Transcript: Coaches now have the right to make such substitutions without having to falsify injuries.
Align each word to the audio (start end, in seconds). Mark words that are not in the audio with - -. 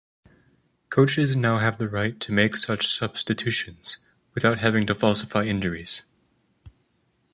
Coaches 0.89 1.35
now 1.35 1.59
have 1.59 1.77
the 1.77 1.87
right 1.87 2.19
to 2.21 2.31
make 2.31 2.55
such 2.55 2.87
substitutions 2.87 3.99
without 4.33 4.57
having 4.57 4.87
to 4.87 4.95
falsify 4.95 5.43
injuries. 5.43 6.01